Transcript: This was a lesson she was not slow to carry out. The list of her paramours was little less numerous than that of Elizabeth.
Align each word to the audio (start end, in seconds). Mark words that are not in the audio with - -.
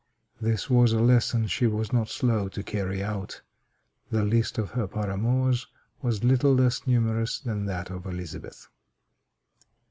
This 0.41 0.67
was 0.67 0.93
a 0.93 0.99
lesson 0.99 1.45
she 1.45 1.67
was 1.67 1.93
not 1.93 2.09
slow 2.09 2.47
to 2.49 2.63
carry 2.63 3.03
out. 3.03 3.43
The 4.09 4.25
list 4.25 4.57
of 4.57 4.71
her 4.71 4.87
paramours 4.87 5.67
was 6.01 6.23
little 6.23 6.55
less 6.55 6.87
numerous 6.87 7.37
than 7.39 7.65
that 7.65 7.91
of 7.91 8.07
Elizabeth. 8.07 8.67